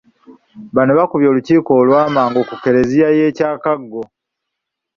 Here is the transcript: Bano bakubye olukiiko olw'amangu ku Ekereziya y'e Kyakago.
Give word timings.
Bano 0.75 0.91
bakubye 0.99 1.27
olukiiko 1.29 1.71
olw'amangu 1.81 2.41
ku 2.47 2.53
Ekereziya 2.57 3.07
y'e 3.17 3.29
Kyakago. 3.37 4.01